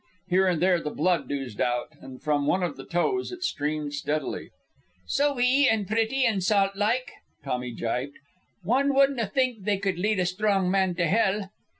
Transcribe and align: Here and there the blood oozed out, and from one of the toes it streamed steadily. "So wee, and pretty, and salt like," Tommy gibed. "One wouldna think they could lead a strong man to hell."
Here 0.29 0.47
and 0.47 0.59
there 0.59 0.81
the 0.81 0.89
blood 0.89 1.31
oozed 1.31 1.61
out, 1.61 1.89
and 2.01 2.19
from 2.23 2.47
one 2.47 2.63
of 2.63 2.75
the 2.75 2.87
toes 2.87 3.31
it 3.31 3.43
streamed 3.43 3.93
steadily. 3.93 4.49
"So 5.05 5.35
wee, 5.35 5.69
and 5.71 5.85
pretty, 5.87 6.25
and 6.25 6.43
salt 6.43 6.75
like," 6.75 7.11
Tommy 7.43 7.69
gibed. 7.69 8.17
"One 8.63 8.95
wouldna 8.95 9.27
think 9.27 9.63
they 9.63 9.77
could 9.77 9.99
lead 9.99 10.17
a 10.19 10.25
strong 10.25 10.71
man 10.71 10.95
to 10.95 11.05
hell." 11.05 11.49